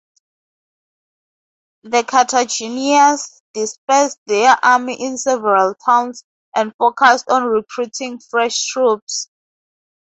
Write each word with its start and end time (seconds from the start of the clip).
The 1.83 2.03
Carthaginians 2.03 3.39
dispersed 3.53 4.17
their 4.25 4.57
army 4.65 4.99
in 4.99 5.19
several 5.19 5.75
towns 5.75 6.23
and 6.55 6.73
focused 6.75 7.29
on 7.29 7.43
recruiting 7.43 8.17
fresh 8.19 8.65
troops. 8.65 9.29